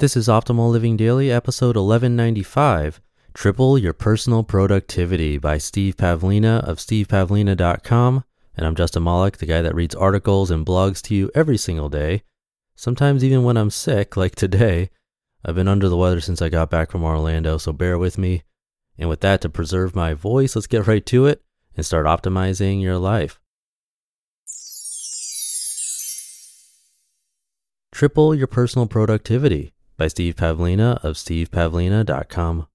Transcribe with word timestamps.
This 0.00 0.16
is 0.16 0.28
Optimal 0.28 0.70
Living 0.70 0.96
Daily, 0.96 1.30
episode 1.30 1.76
1195 1.76 3.02
Triple 3.34 3.76
Your 3.76 3.92
Personal 3.92 4.42
Productivity 4.42 5.36
by 5.36 5.58
Steve 5.58 5.98
Pavlina 5.98 6.66
of 6.66 6.78
stevepavlina.com. 6.78 8.24
And 8.56 8.66
I'm 8.66 8.74
Justin 8.74 9.02
Malik, 9.02 9.36
the 9.36 9.44
guy 9.44 9.60
that 9.60 9.74
reads 9.74 9.94
articles 9.94 10.50
and 10.50 10.64
blogs 10.64 11.02
to 11.02 11.14
you 11.14 11.30
every 11.34 11.58
single 11.58 11.90
day. 11.90 12.22
Sometimes 12.74 13.22
even 13.22 13.44
when 13.44 13.58
I'm 13.58 13.68
sick, 13.68 14.16
like 14.16 14.34
today. 14.34 14.88
I've 15.44 15.56
been 15.56 15.68
under 15.68 15.90
the 15.90 15.98
weather 15.98 16.22
since 16.22 16.40
I 16.40 16.48
got 16.48 16.70
back 16.70 16.90
from 16.90 17.04
Orlando, 17.04 17.58
so 17.58 17.74
bear 17.74 17.98
with 17.98 18.16
me. 18.16 18.44
And 18.96 19.10
with 19.10 19.20
that, 19.20 19.42
to 19.42 19.50
preserve 19.50 19.94
my 19.94 20.14
voice, 20.14 20.56
let's 20.56 20.66
get 20.66 20.86
right 20.86 21.04
to 21.04 21.26
it 21.26 21.42
and 21.76 21.84
start 21.84 22.06
optimizing 22.06 22.80
your 22.80 22.96
life. 22.96 23.38
Triple 27.92 28.34
Your 28.34 28.46
Personal 28.46 28.86
Productivity 28.86 29.74
by 30.00 30.08
Steve 30.08 30.34
Pavlina 30.34 30.96
of 31.04 31.16
stevepavlina.com. 31.16 32.66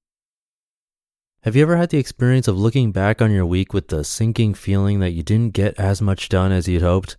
Have 1.42 1.56
you 1.56 1.64
ever 1.64 1.76
had 1.76 1.90
the 1.90 1.98
experience 1.98 2.48
of 2.48 2.56
looking 2.56 2.92
back 2.92 3.20
on 3.20 3.32
your 3.32 3.48
week 3.48 3.74
with 3.74 3.88
the 3.88 4.04
sinking 4.04 4.54
feeling 4.54 5.00
that 5.00 5.14
you 5.14 5.24
didn't 5.24 5.56
get 5.56 5.74
as 5.80 6.04
much 6.04 6.30
done 6.30 6.52
as 6.52 6.68
you'd 6.68 6.84
hoped? 6.84 7.18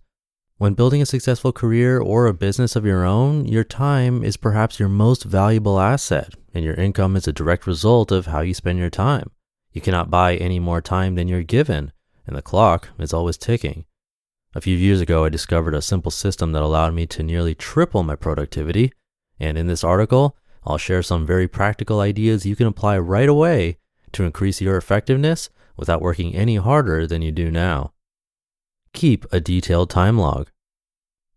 When 0.55 0.75
building 0.75 1.01
a 1.01 1.05
successful 1.05 1.51
career 1.51 1.99
or 1.99 2.25
a 2.25 2.33
business 2.33 2.77
of 2.77 2.85
your 2.85 3.03
own, 3.03 3.47
your 3.47 3.65
time 3.65 4.23
is 4.23 4.37
perhaps 4.37 4.79
your 4.79 4.87
most 4.87 5.25
valuable 5.25 5.77
asset, 5.77 6.35
and 6.53 6.63
your 6.63 6.75
income 6.75 7.17
is 7.17 7.27
a 7.27 7.33
direct 7.33 7.67
result 7.67 8.09
of 8.09 8.27
how 8.27 8.39
you 8.39 8.53
spend 8.53 8.79
your 8.79 8.89
time. 8.89 9.31
You 9.73 9.81
cannot 9.81 10.09
buy 10.09 10.37
any 10.37 10.57
more 10.57 10.79
time 10.79 11.15
than 11.15 11.27
you're 11.27 11.43
given, 11.43 11.91
and 12.25 12.33
the 12.33 12.41
clock 12.41 12.91
is 12.97 13.13
always 13.13 13.37
ticking. 13.37 13.83
A 14.55 14.61
few 14.61 14.77
years 14.77 15.01
ago, 15.01 15.25
I 15.25 15.29
discovered 15.29 15.75
a 15.75 15.81
simple 15.81 16.11
system 16.11 16.53
that 16.53 16.63
allowed 16.63 16.93
me 16.93 17.07
to 17.07 17.23
nearly 17.23 17.53
triple 17.55 18.03
my 18.03 18.15
productivity 18.15 18.93
and 19.39 19.57
in 19.57 19.67
this 19.67 19.83
article, 19.83 20.35
I'll 20.65 20.77
share 20.77 21.03
some 21.03 21.25
very 21.25 21.47
practical 21.47 21.99
ideas 21.99 22.45
you 22.45 22.55
can 22.55 22.67
apply 22.67 22.97
right 22.99 23.29
away 23.29 23.77
to 24.11 24.23
increase 24.23 24.61
your 24.61 24.77
effectiveness 24.77 25.49
without 25.75 26.01
working 26.01 26.35
any 26.35 26.55
harder 26.57 27.07
than 27.07 27.21
you 27.21 27.31
do 27.31 27.51
now. 27.51 27.93
Keep 28.93 29.25
a 29.31 29.39
detailed 29.39 29.89
time 29.89 30.17
log. 30.17 30.49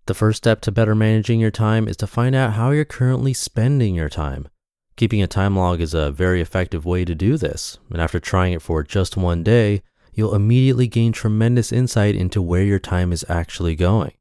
The 0.06 0.14
first 0.14 0.38
step 0.38 0.60
to 0.62 0.72
better 0.72 0.94
managing 0.94 1.38
your 1.38 1.50
time 1.50 1.86
is 1.86 1.96
to 1.98 2.06
find 2.06 2.34
out 2.34 2.54
how 2.54 2.70
you're 2.70 2.84
currently 2.84 3.32
spending 3.32 3.94
your 3.94 4.08
time. 4.08 4.48
Keeping 4.96 5.22
a 5.22 5.26
time 5.26 5.56
log 5.56 5.80
is 5.80 5.94
a 5.94 6.10
very 6.10 6.40
effective 6.40 6.84
way 6.84 7.04
to 7.04 7.14
do 7.14 7.36
this, 7.36 7.78
and 7.90 8.00
after 8.00 8.18
trying 8.18 8.52
it 8.52 8.62
for 8.62 8.82
just 8.82 9.16
one 9.16 9.42
day, 9.42 9.82
you'll 10.12 10.34
immediately 10.34 10.88
gain 10.88 11.12
tremendous 11.12 11.70
insight 11.72 12.16
into 12.16 12.42
where 12.42 12.64
your 12.64 12.78
time 12.78 13.12
is 13.12 13.24
actually 13.28 13.76
going. 13.76 14.12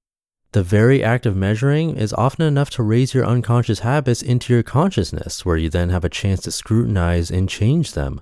The 0.51 0.63
very 0.63 1.03
act 1.03 1.27
of 1.27 1.35
measuring 1.35 1.95
is 1.95 2.11
often 2.13 2.43
enough 2.43 2.71
to 2.71 2.83
raise 2.83 3.13
your 3.13 3.23
unconscious 3.23 3.79
habits 3.79 4.23
into 4.23 4.51
your 4.51 4.63
consciousness, 4.63 5.45
where 5.45 5.57
you 5.57 5.69
then 5.69 5.89
have 5.89 6.03
a 6.03 6.09
chance 6.09 6.41
to 6.41 6.51
scrutinize 6.51 7.29
and 7.29 7.47
change 7.47 7.91
them. 7.91 8.21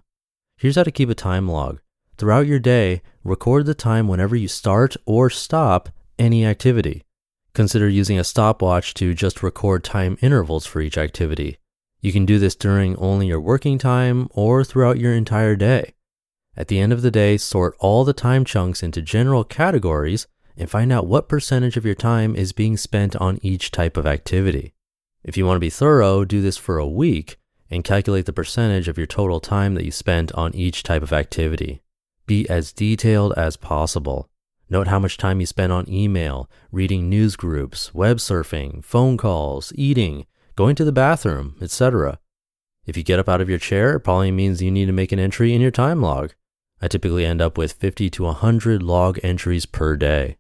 Here's 0.58 0.76
how 0.76 0.84
to 0.84 0.92
keep 0.92 1.10
a 1.10 1.16
time 1.16 1.48
log. 1.48 1.80
Throughout 2.18 2.46
your 2.48 2.60
day, 2.60 3.02
record 3.24 3.66
the 3.66 3.74
time 3.74 4.10
whenever 4.10 4.36
you 4.36 4.50
start 4.50 4.98
or 5.06 5.30
stop 5.30 5.88
any 6.20 6.46
activity. 6.46 7.06
Consider 7.54 7.88
using 7.88 8.20
a 8.20 8.26
stopwatch 8.26 8.94
to 8.96 9.14
just 9.14 9.42
record 9.42 9.86
time 9.86 10.18
intervals 10.20 10.66
for 10.66 10.82
each 10.82 10.98
activity. 10.98 11.60
You 12.02 12.12
can 12.12 12.26
do 12.26 12.40
this 12.40 12.56
during 12.56 12.98
only 12.98 13.28
your 13.28 13.40
working 13.40 13.78
time 13.78 14.28
or 14.32 14.66
throughout 14.66 15.00
your 15.00 15.14
entire 15.14 15.56
day. 15.56 15.94
At 16.58 16.68
the 16.68 16.80
end 16.80 16.92
of 16.92 17.04
the 17.04 17.12
day, 17.12 17.38
sort 17.38 17.76
all 17.80 18.04
the 18.04 18.14
time 18.14 18.44
chunks 18.44 18.84
into 18.84 19.02
general 19.02 19.44
categories 19.44 20.28
and 20.57 20.69
find 20.69 20.91
out 20.91 21.07
what 21.07 21.29
percentage 21.29 21.78
of 21.78 21.85
your 21.85 21.95
time 21.95 22.35
is 22.35 22.51
being 22.51 22.78
spent 22.78 23.16
on 23.18 23.40
each 23.41 23.72
type 23.72 23.95
of 23.95 24.06
activity. 24.06 24.73
If 25.23 25.38
you 25.38 25.45
want 25.45 25.57
to 25.57 25.62
be 25.62 25.69
thorough, 25.69 26.25
do 26.25 26.41
this 26.41 26.57
for 26.57 26.78
a 26.78 26.88
week 26.88 27.38
and 27.69 27.84
calculate 27.84 28.25
the 28.25 28.34
percentage 28.34 28.88
of 28.88 28.97
your 28.97 29.07
total 29.07 29.40
time 29.40 29.75
that 29.75 29.85
you 29.85 29.91
spent 29.91 30.31
on 30.34 30.56
each 30.56 30.84
type 30.84 31.03
of 31.03 31.13
activity. 31.13 31.81
Be 32.25 32.47
as 32.50 32.72
detailed 32.72 33.34
as 33.38 33.57
possible. 33.57 34.29
Note 34.69 34.88
how 34.88 35.00
much 35.00 35.18
time 35.18 35.40
you 35.40 35.45
spent 35.45 35.72
on 35.72 35.90
email, 35.90 36.50
reading 36.72 37.09
news 37.09 37.35
groups, 37.35 37.94
web 37.94 38.18
surfing, 38.18 38.84
phone 38.84 39.16
calls, 39.16 39.72
eating, 39.75 40.25
going 40.56 40.75
to 40.75 40.84
the 40.84 40.91
bathroom, 40.91 41.56
etc. 41.62 42.19
If 42.85 42.97
you 42.97 43.03
get 43.03 43.19
up 43.19 43.29
out 43.29 43.41
of 43.41 43.50
your 43.50 43.59
chair, 43.59 43.95
it 43.95 44.01
probably 44.01 44.31
means 44.31 44.62
you 44.62 44.72
need 44.72 44.88
to 44.88 44.94
make 44.94 45.12
an 45.12 45.19
entry 45.19 45.53
in 45.53 45.62
your 45.62 45.72
time 45.72 46.01
log. 46.01 46.34
I 46.81 46.88
typically 46.88 47.25
end 47.25 47.41
up 47.41 47.57
with 47.57 47.74
50 47.74 48.09
to 48.12 48.24
100 48.24 48.84
log 48.84 49.19
entries 49.24 49.66
per 49.66 49.95
day. 49.95 50.38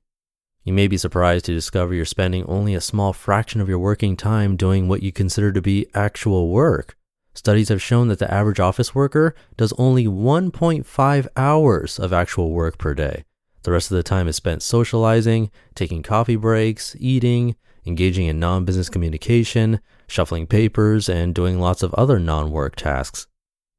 You 0.67 0.73
may 0.73 0.89
be 0.89 0.97
surprised 0.97 1.45
to 1.45 1.53
discover 1.53 1.93
you're 1.93 2.03
spending 2.03 2.43
only 2.43 2.75
a 2.75 2.81
small 2.81 3.13
fraction 3.13 3.61
of 3.61 3.69
your 3.69 3.79
working 3.79 4.17
time 4.17 4.57
doing 4.57 4.89
what 4.89 5.01
you 5.01 5.13
consider 5.13 5.53
to 5.53 5.61
be 5.61 5.87
actual 5.93 6.49
work. 6.49 6.97
Studies 7.33 7.69
have 7.69 7.81
shown 7.81 8.09
that 8.09 8.19
the 8.19 8.29
average 8.29 8.59
office 8.59 8.93
worker 8.93 9.33
does 9.55 9.71
only 9.77 10.07
1.5 10.07 11.27
hours 11.37 11.97
of 11.97 12.11
actual 12.11 12.51
work 12.51 12.77
per 12.77 12.93
day. 12.93 13.23
The 13.63 13.71
rest 13.71 13.91
of 13.91 13.95
the 13.95 14.03
time 14.03 14.27
is 14.27 14.35
spent 14.35 14.61
socializing, 14.61 15.51
taking 15.73 16.03
coffee 16.03 16.35
breaks, 16.35 16.97
eating, 16.99 17.55
engaging 17.85 18.27
in 18.27 18.37
non 18.37 18.65
business 18.65 18.89
communication, 18.89 19.79
shuffling 20.09 20.47
papers, 20.47 21.07
and 21.07 21.33
doing 21.33 21.61
lots 21.61 21.81
of 21.81 21.93
other 21.93 22.19
non 22.19 22.51
work 22.51 22.75
tasks. 22.75 23.25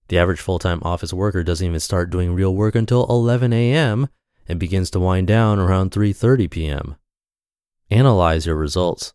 The 0.09 0.17
average 0.17 0.41
full 0.41 0.59
time 0.59 0.81
office 0.81 1.13
worker 1.13 1.43
doesn't 1.43 1.67
even 1.67 1.81
start 1.81 2.09
doing 2.09 2.33
real 2.33 2.55
work 2.55 2.75
until 2.75 3.05
11 3.11 3.53
a.m 3.53 4.09
and 4.49 4.59
begins 4.59 4.91
to 4.91 5.01
wind 5.01 5.27
down 5.27 5.59
around 5.59 5.91
3:30 5.91 6.51
p.m. 6.51 6.97
Analyze 7.91 8.47
your 8.47 8.57
results. 8.57 9.13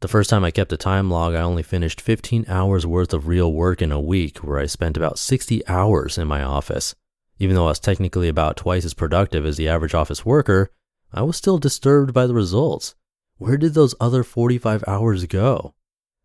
The 0.00 0.08
first 0.08 0.30
time 0.30 0.44
I 0.44 0.50
kept 0.50 0.72
a 0.72 0.76
time 0.76 1.10
log, 1.10 1.34
I 1.34 1.40
only 1.40 1.62
finished 1.62 2.00
15 2.00 2.44
hours 2.48 2.86
worth 2.86 3.12
of 3.12 3.26
real 3.26 3.52
work 3.52 3.82
in 3.82 3.90
a 3.90 4.00
week, 4.00 4.38
where 4.38 4.58
I 4.58 4.66
spent 4.66 4.96
about 4.96 5.18
60 5.18 5.66
hours 5.66 6.16
in 6.16 6.28
my 6.28 6.42
office. 6.42 6.94
Even 7.40 7.56
though 7.56 7.66
I 7.66 7.70
was 7.70 7.80
technically 7.80 8.28
about 8.28 8.56
twice 8.56 8.84
as 8.84 8.94
productive 8.94 9.44
as 9.44 9.56
the 9.56 9.68
average 9.68 9.94
office 9.94 10.24
worker, 10.24 10.70
I 11.12 11.22
was 11.22 11.36
still 11.36 11.58
disturbed 11.58 12.14
by 12.14 12.26
the 12.26 12.34
results. 12.34 12.94
Where 13.38 13.56
did 13.56 13.74
those 13.74 13.94
other 14.00 14.22
45 14.22 14.84
hours 14.86 15.26
go? 15.26 15.74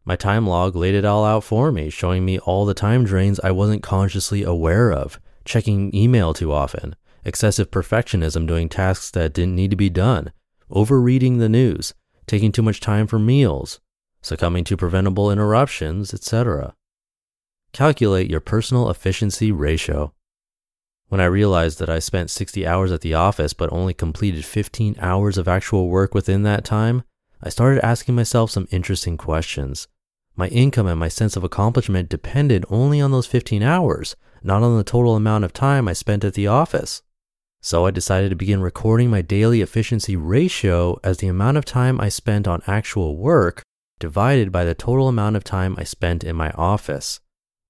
My 0.05 0.15
time 0.15 0.45
log 0.45 0.75
laid 0.75 0.95
it 0.95 1.05
all 1.05 1.23
out 1.23 1.43
for 1.43 1.71
me, 1.71 1.89
showing 1.89 2.25
me 2.25 2.37
all 2.39 2.65
the 2.65 2.73
time 2.73 3.05
drains 3.05 3.39
I 3.39 3.51
wasn't 3.51 3.81
consciously 3.81 4.43
aware 4.43 4.91
of, 4.91 5.19
checking 5.45 5.95
email 5.95 6.33
too 6.33 6.51
often, 6.51 6.95
excessive 7.25 7.71
perfectionism 7.71 8.47
doing 8.47 8.69
tasks 8.69 9.11
that 9.11 9.33
didn't 9.33 9.55
need 9.55 9.71
to 9.71 9.77
be 9.77 9.89
done, 9.89 10.31
overreading 10.69 11.37
the 11.37 11.49
news, 11.49 11.93
taking 12.27 12.51
too 12.51 12.61
much 12.61 12.79
time 12.79 13.07
for 13.07 13.19
meals, 13.19 13.79
succumbing 14.21 14.63
to 14.65 14.77
preventable 14.77 15.31
interruptions, 15.31 16.13
etc. 16.13 16.75
Calculate 17.71 18.29
your 18.29 18.39
personal 18.39 18.89
efficiency 18.89 19.51
ratio. 19.51 20.13
When 21.09 21.21
I 21.21 21.25
realized 21.25 21.79
that 21.79 21.89
I 21.89 21.99
spent 21.99 22.31
60 22.31 22.65
hours 22.65 22.91
at 22.91 23.01
the 23.01 23.13
office 23.13 23.53
but 23.53 23.71
only 23.71 23.93
completed 23.93 24.45
15 24.45 24.95
hours 24.99 25.37
of 25.37 25.47
actual 25.47 25.89
work 25.89 26.13
within 26.13 26.43
that 26.43 26.65
time, 26.65 27.03
I 27.41 27.49
started 27.49 27.85
asking 27.85 28.15
myself 28.15 28.49
some 28.49 28.67
interesting 28.71 29.17
questions. 29.17 29.87
My 30.35 30.47
income 30.47 30.87
and 30.87 30.99
my 30.99 31.09
sense 31.09 31.35
of 31.35 31.43
accomplishment 31.43 32.09
depended 32.09 32.65
only 32.69 32.99
on 32.99 33.11
those 33.11 33.27
15 33.27 33.61
hours, 33.61 34.15
not 34.41 34.63
on 34.63 34.77
the 34.77 34.83
total 34.83 35.15
amount 35.15 35.43
of 35.43 35.53
time 35.53 35.87
I 35.87 35.93
spent 35.93 36.23
at 36.23 36.33
the 36.33 36.47
office. 36.47 37.03
So 37.65 37.85
I 37.85 37.91
decided 37.91 38.29
to 38.29 38.35
begin 38.35 38.61
recording 38.61 39.09
my 39.09 39.21
daily 39.21 39.61
efficiency 39.61 40.17
ratio 40.17 40.99
as 41.01 41.19
the 41.19 41.29
amount 41.29 41.55
of 41.55 41.63
time 41.63 41.97
I 42.01 42.09
spent 42.09 42.45
on 42.45 42.61
actual 42.67 43.15
work 43.15 43.63
divided 43.99 44.51
by 44.51 44.65
the 44.65 44.75
total 44.75 45.07
amount 45.07 45.37
of 45.37 45.45
time 45.45 45.75
I 45.77 45.85
spent 45.85 46.25
in 46.25 46.35
my 46.35 46.51
office. 46.51 47.21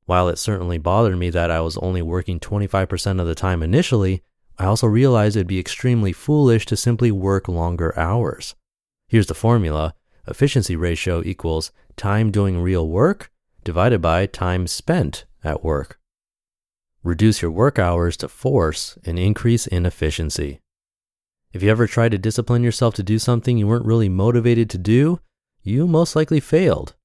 While 0.06 0.30
it 0.30 0.40
certainly 0.40 0.80
bothered 0.80 1.20
me 1.20 1.30
that 1.30 1.52
I 1.52 1.62
was 1.62 1.78
only 1.78 2.02
working 2.02 2.40
25% 2.40 3.22
of 3.22 3.28
the 3.28 3.36
time 3.36 3.62
initially, 3.62 4.24
I 4.58 4.66
also 4.66 4.88
realized 4.88 5.38
it'd 5.38 5.46
be 5.46 5.60
extremely 5.60 6.12
foolish 6.12 6.66
to 6.66 6.76
simply 6.76 7.12
work 7.12 7.48
longer 7.48 7.94
hours. 7.96 8.56
Here's 9.08 9.28
the 9.28 9.36
formula 9.36 9.94
efficiency 10.28 10.76
ratio 10.76 11.22
equals 11.24 11.72
time 11.98 12.32
doing 12.32 12.60
real 12.60 12.88
work 12.88 13.30
divided 13.64 14.02
by 14.02 14.26
time 14.26 14.66
spent 14.66 15.26
at 15.44 15.64
work. 15.64 16.00
Reduce 17.04 17.42
your 17.42 17.52
work 17.52 17.78
hours 17.78 18.16
to 18.18 18.30
force 18.30 18.98
an 19.04 19.18
increase 19.18 19.68
in 19.68 19.86
efficiency. 19.86 20.62
If 21.52 21.62
you 21.62 21.70
ever 21.70 21.86
tried 21.86 22.12
to 22.12 22.18
discipline 22.18 22.64
yourself 22.64 22.94
to 22.96 23.04
do 23.04 23.20
something 23.20 23.58
you 23.58 23.68
weren't 23.68 23.86
really 23.86 24.08
motivated 24.08 24.70
to 24.70 24.78
do, 24.78 25.20
you 25.62 25.86
most 25.86 26.16
likely 26.16 26.40
failed. 26.40 26.96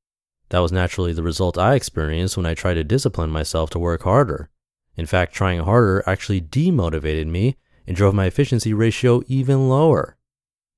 That 0.50 0.61
was 0.61 0.71
naturally 0.71 1.12
the 1.12 1.25
result 1.25 1.59
I 1.59 1.75
experienced 1.75 2.37
when 2.37 2.47
I 2.47 2.55
tried 2.55 2.75
to 2.75 2.85
discipline 2.85 3.31
myself 3.31 3.71
to 3.71 3.81
work 3.81 4.03
harder. 4.03 4.50
In 4.97 5.05
fact, 5.05 5.35
trying 5.35 5.61
harder 5.61 6.05
actually 6.06 6.43
demotivated 6.43 7.27
me 7.27 7.56
and 7.85 7.97
drove 7.97 8.15
my 8.15 8.27
efficiency 8.27 8.73
ratio 8.73 9.23
even 9.27 9.69
lower. 9.69 10.17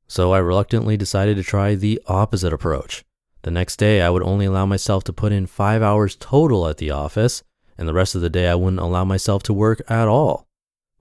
So 0.09 0.33
I 0.33 0.39
reluctantly 0.39 0.97
decided 0.97 1.37
to 1.37 1.43
try 1.43 1.75
the 1.75 2.01
opposite 2.07 2.55
approach. 2.55 3.05
The 3.43 3.51
next 3.51 3.77
day, 3.77 4.01
I 4.01 4.09
would 4.09 4.23
only 4.23 4.47
allow 4.47 4.65
myself 4.65 5.05
to 5.05 5.13
put 5.13 5.31
in 5.31 5.47
five 5.47 5.83
hours 5.83 6.17
total 6.17 6.67
at 6.67 6.79
the 6.79 6.91
office, 6.91 7.43
and 7.81 7.89
the 7.89 7.95
rest 7.95 8.15
of 8.15 8.21
the 8.21 8.29
day, 8.29 8.47
I 8.47 8.55
wouldn't 8.55 8.79
allow 8.79 9.07
myself 9.07 9.43
to 9.45 9.55
work 9.55 9.81
at 9.89 10.07
all. 10.07 10.47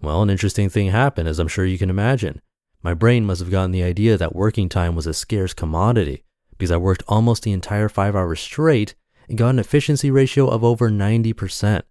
Well, 0.01 0.21
an 0.21 0.29
interesting 0.29 0.69
thing 0.69 0.91
happened, 0.91 1.27
as 1.27 1.37
I'm 1.37 1.49
sure 1.49 1.65
you 1.65 1.77
can 1.77 1.89
imagine. 1.89 2.41
My 2.81 2.93
brain 2.93 3.25
must 3.25 3.41
have 3.41 3.51
gotten 3.51 3.71
the 3.71 3.83
idea 3.83 4.17
that 4.17 4.33
working 4.33 4.69
time 4.69 4.95
was 4.95 5.05
a 5.05 5.13
scarce 5.13 5.53
commodity 5.53 6.23
because 6.57 6.71
I 6.71 6.77
worked 6.77 7.03
almost 7.05 7.43
the 7.43 7.51
entire 7.51 7.89
five 7.89 8.15
hours 8.15 8.39
straight 8.39 8.95
and 9.27 9.37
got 9.37 9.49
an 9.49 9.59
efficiency 9.59 10.09
ratio 10.09 10.47
of 10.47 10.63
over 10.63 10.89
90%. 10.89 11.81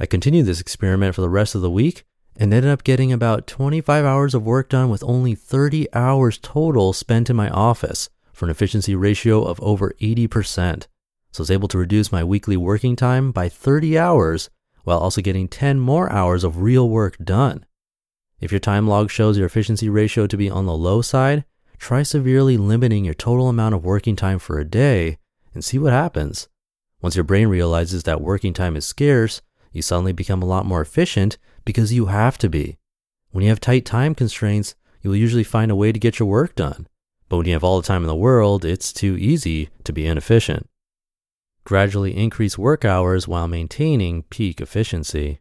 I 0.00 0.06
continued 0.06 0.46
this 0.46 0.60
experiment 0.60 1.14
for 1.14 1.20
the 1.20 1.28
rest 1.28 1.54
of 1.54 1.60
the 1.60 1.70
week 1.70 2.04
and 2.34 2.52
ended 2.52 2.70
up 2.70 2.82
getting 2.82 3.12
about 3.12 3.46
25 3.46 4.06
hours 4.06 4.34
of 4.34 4.42
work 4.42 4.70
done 4.70 4.88
with 4.88 5.04
only 5.04 5.34
30 5.34 5.86
hours 5.92 6.38
total 6.38 6.94
spent 6.94 7.28
in 7.28 7.36
my 7.36 7.50
office 7.50 8.08
for 8.32 8.46
an 8.46 8.50
efficiency 8.50 8.94
ratio 8.94 9.44
of 9.44 9.60
over 9.60 9.92
80%. 10.00 10.86
So 11.34 11.40
I 11.40 11.42
was 11.42 11.50
able 11.50 11.66
to 11.66 11.78
reduce 11.78 12.12
my 12.12 12.22
weekly 12.22 12.56
working 12.56 12.94
time 12.94 13.32
by 13.32 13.48
30 13.48 13.98
hours 13.98 14.50
while 14.84 15.00
also 15.00 15.20
getting 15.20 15.48
10 15.48 15.80
more 15.80 16.08
hours 16.12 16.44
of 16.44 16.62
real 16.62 16.88
work 16.88 17.16
done. 17.18 17.66
If 18.40 18.52
your 18.52 18.60
time 18.60 18.86
log 18.86 19.10
shows 19.10 19.36
your 19.36 19.46
efficiency 19.46 19.88
ratio 19.88 20.28
to 20.28 20.36
be 20.36 20.48
on 20.48 20.66
the 20.66 20.76
low 20.76 21.02
side, 21.02 21.44
try 21.76 22.04
severely 22.04 22.56
limiting 22.56 23.04
your 23.04 23.14
total 23.14 23.48
amount 23.48 23.74
of 23.74 23.84
working 23.84 24.14
time 24.14 24.38
for 24.38 24.60
a 24.60 24.64
day 24.64 25.18
and 25.54 25.64
see 25.64 25.76
what 25.76 25.92
happens. 25.92 26.46
Once 27.02 27.16
your 27.16 27.24
brain 27.24 27.48
realizes 27.48 28.04
that 28.04 28.20
working 28.20 28.52
time 28.52 28.76
is 28.76 28.86
scarce, 28.86 29.42
you 29.72 29.82
suddenly 29.82 30.12
become 30.12 30.40
a 30.40 30.46
lot 30.46 30.66
more 30.66 30.82
efficient 30.82 31.36
because 31.64 31.92
you 31.92 32.06
have 32.06 32.38
to 32.38 32.48
be. 32.48 32.78
When 33.32 33.42
you 33.42 33.50
have 33.50 33.58
tight 33.58 33.84
time 33.84 34.14
constraints, 34.14 34.76
you 35.02 35.10
will 35.10 35.16
usually 35.16 35.42
find 35.42 35.72
a 35.72 35.76
way 35.76 35.90
to 35.90 35.98
get 35.98 36.20
your 36.20 36.28
work 36.28 36.54
done. 36.54 36.86
But 37.28 37.38
when 37.38 37.46
you 37.46 37.54
have 37.54 37.64
all 37.64 37.80
the 37.80 37.88
time 37.88 38.02
in 38.02 38.08
the 38.08 38.14
world, 38.14 38.64
it's 38.64 38.92
too 38.92 39.16
easy 39.16 39.70
to 39.82 39.92
be 39.92 40.06
inefficient. 40.06 40.68
Gradually 41.64 42.14
increase 42.14 42.58
work 42.58 42.84
hours 42.84 43.26
while 43.26 43.48
maintaining 43.48 44.24
peak 44.24 44.60
efficiency. 44.60 45.40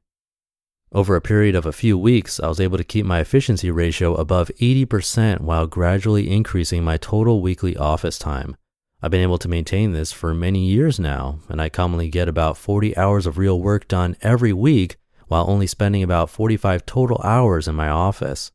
Over 0.94 1.18
a 1.18 1.22
period 1.22 1.54
of 1.54 1.66
a 1.66 1.74
few 1.74 1.98
weeks, 1.98 2.40
I 2.40 2.48
was 2.48 2.62
able 2.62 2.78
to 2.78 2.84
keep 2.86 3.06
my 3.06 3.20
efficiency 3.20 3.70
ratio 3.70 4.16
above 4.16 4.50
80% 4.62 5.42
while 5.42 5.68
gradually 5.68 6.32
increasing 6.32 6.82
my 6.82 6.96
total 6.96 7.42
weekly 7.42 7.76
office 7.76 8.18
time. 8.18 8.56
I've 9.02 9.12
been 9.12 9.20
able 9.20 9.38
to 9.40 9.50
maintain 9.50 9.92
this 9.92 10.14
for 10.14 10.34
many 10.34 10.64
years 10.64 10.98
now, 10.98 11.40
and 11.50 11.62
I 11.62 11.68
commonly 11.68 12.08
get 12.08 12.30
about 12.30 12.58
40 12.58 12.96
hours 12.96 13.26
of 13.26 13.38
real 13.38 13.60
work 13.60 13.90
done 13.90 14.16
every 14.22 14.54
week 14.54 14.96
while 15.28 15.50
only 15.50 15.68
spending 15.68 16.04
about 16.04 16.30
45 16.30 16.86
total 16.86 17.20
hours 17.22 17.68
in 17.68 17.76
my 17.76 17.90
office. 17.90 18.54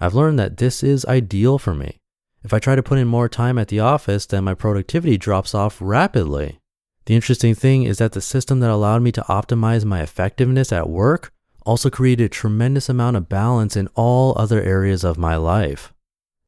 I've 0.00 0.14
learned 0.14 0.38
that 0.38 0.56
this 0.56 0.82
is 0.82 1.04
ideal 1.04 1.58
for 1.58 1.74
me. 1.74 1.98
If 2.42 2.54
I 2.54 2.58
try 2.58 2.74
to 2.74 2.82
put 2.82 2.98
in 2.98 3.06
more 3.06 3.28
time 3.28 3.58
at 3.58 3.68
the 3.68 3.80
office, 3.80 4.24
then 4.24 4.44
my 4.44 4.54
productivity 4.54 5.18
drops 5.18 5.54
off 5.54 5.76
rapidly. 5.78 6.60
The 7.06 7.14
interesting 7.14 7.54
thing 7.54 7.82
is 7.82 7.98
that 7.98 8.12
the 8.12 8.20
system 8.20 8.60
that 8.60 8.70
allowed 8.70 9.02
me 9.02 9.10
to 9.12 9.22
optimize 9.22 9.84
my 9.84 10.02
effectiveness 10.02 10.72
at 10.72 10.88
work 10.88 11.32
also 11.64 11.90
created 11.90 12.24
a 12.24 12.28
tremendous 12.28 12.88
amount 12.88 13.16
of 13.16 13.28
balance 13.28 13.76
in 13.76 13.88
all 13.94 14.34
other 14.36 14.62
areas 14.62 15.04
of 15.04 15.18
my 15.18 15.36
life. 15.36 15.92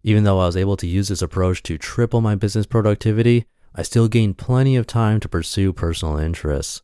Even 0.02 0.24
though 0.24 0.38
I 0.38 0.46
was 0.46 0.56
able 0.56 0.76
to 0.76 0.86
use 0.86 1.08
this 1.08 1.22
approach 1.22 1.62
to 1.64 1.78
triple 1.78 2.20
my 2.20 2.34
business 2.34 2.66
productivity, 2.66 3.46
I 3.74 3.82
still 3.82 4.06
gained 4.06 4.38
plenty 4.38 4.76
of 4.76 4.86
time 4.86 5.18
to 5.20 5.28
pursue 5.28 5.72
personal 5.72 6.18
interests. 6.18 6.82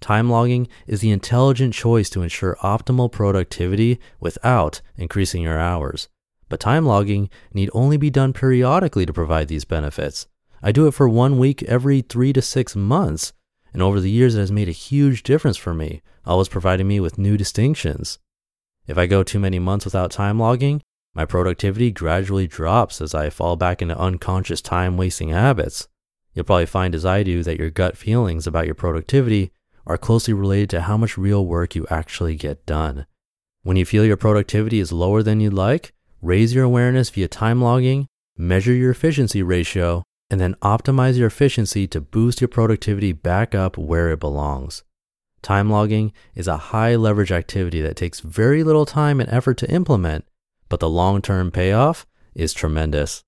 Time 0.00 0.28
logging 0.28 0.68
is 0.86 1.00
the 1.00 1.10
intelligent 1.10 1.72
choice 1.72 2.10
to 2.10 2.22
ensure 2.22 2.58
optimal 2.62 3.10
productivity 3.10 4.00
without 4.20 4.80
increasing 4.96 5.42
your 5.42 5.58
hours. 5.58 6.08
But 6.48 6.60
time 6.60 6.84
logging 6.84 7.30
need 7.52 7.70
only 7.72 7.96
be 7.96 8.10
done 8.10 8.32
periodically 8.32 9.06
to 9.06 9.12
provide 9.12 9.48
these 9.48 9.64
benefits. 9.64 10.26
I 10.66 10.72
do 10.72 10.86
it 10.86 10.94
for 10.94 11.06
one 11.06 11.36
week 11.38 11.62
every 11.64 12.00
three 12.00 12.32
to 12.32 12.40
six 12.40 12.74
months, 12.74 13.34
and 13.74 13.82
over 13.82 14.00
the 14.00 14.10
years 14.10 14.34
it 14.34 14.40
has 14.40 14.50
made 14.50 14.66
a 14.66 14.72
huge 14.72 15.22
difference 15.22 15.58
for 15.58 15.74
me, 15.74 16.00
always 16.24 16.48
providing 16.48 16.88
me 16.88 17.00
with 17.00 17.18
new 17.18 17.36
distinctions. 17.36 18.18
If 18.86 18.96
I 18.96 19.04
go 19.04 19.22
too 19.22 19.38
many 19.38 19.58
months 19.58 19.84
without 19.84 20.10
time 20.10 20.40
logging, 20.40 20.80
my 21.14 21.26
productivity 21.26 21.90
gradually 21.90 22.46
drops 22.46 23.02
as 23.02 23.14
I 23.14 23.28
fall 23.28 23.56
back 23.56 23.82
into 23.82 23.98
unconscious 23.98 24.62
time 24.62 24.96
wasting 24.96 25.28
habits. 25.28 25.86
You'll 26.32 26.46
probably 26.46 26.64
find, 26.64 26.94
as 26.94 27.04
I 27.04 27.24
do, 27.24 27.42
that 27.42 27.58
your 27.58 27.68
gut 27.68 27.94
feelings 27.94 28.46
about 28.46 28.64
your 28.64 28.74
productivity 28.74 29.52
are 29.86 29.98
closely 29.98 30.32
related 30.32 30.70
to 30.70 30.80
how 30.80 30.96
much 30.96 31.18
real 31.18 31.44
work 31.44 31.74
you 31.74 31.86
actually 31.90 32.36
get 32.36 32.64
done. 32.64 33.04
When 33.64 33.76
you 33.76 33.84
feel 33.84 34.06
your 34.06 34.16
productivity 34.16 34.80
is 34.80 34.92
lower 34.92 35.22
than 35.22 35.40
you'd 35.40 35.52
like, 35.52 35.92
raise 36.22 36.54
your 36.54 36.64
awareness 36.64 37.10
via 37.10 37.28
time 37.28 37.60
logging, 37.60 38.06
measure 38.38 38.72
your 38.72 38.92
efficiency 38.92 39.42
ratio, 39.42 40.02
and 40.34 40.40
then 40.40 40.56
optimize 40.62 41.16
your 41.16 41.28
efficiency 41.28 41.86
to 41.86 42.00
boost 42.00 42.40
your 42.40 42.48
productivity 42.48 43.12
back 43.12 43.54
up 43.54 43.78
where 43.78 44.10
it 44.10 44.18
belongs. 44.18 44.82
Time 45.42 45.70
logging 45.70 46.12
is 46.34 46.48
a 46.48 46.74
high 46.74 46.96
leverage 46.96 47.30
activity 47.30 47.80
that 47.80 47.94
takes 47.94 48.18
very 48.18 48.64
little 48.64 48.84
time 48.84 49.20
and 49.20 49.30
effort 49.30 49.56
to 49.58 49.70
implement, 49.70 50.24
but 50.68 50.80
the 50.80 50.90
long 50.90 51.22
term 51.22 51.52
payoff 51.52 52.04
is 52.34 52.52
tremendous. 52.52 53.22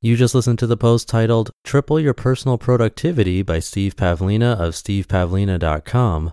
You 0.00 0.16
just 0.16 0.34
listened 0.34 0.58
to 0.60 0.66
the 0.66 0.78
post 0.78 1.06
titled 1.06 1.50
Triple 1.64 2.00
Your 2.00 2.14
Personal 2.14 2.56
Productivity 2.56 3.42
by 3.42 3.58
Steve 3.58 3.94
Pavlina 3.94 4.58
of 4.58 4.72
stevepavlina.com. 4.72 6.32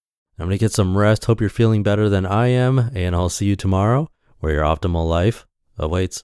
I'm 0.41 0.47
going 0.47 0.57
to 0.57 0.65
get 0.65 0.73
some 0.73 0.97
rest. 0.97 1.25
Hope 1.25 1.39
you're 1.39 1.51
feeling 1.51 1.83
better 1.83 2.09
than 2.09 2.25
I 2.25 2.47
am, 2.47 2.89
and 2.95 3.15
I'll 3.15 3.29
see 3.29 3.45
you 3.45 3.55
tomorrow 3.55 4.09
where 4.39 4.53
your 4.53 4.63
optimal 4.63 5.07
life 5.07 5.45
awaits. 5.77 6.19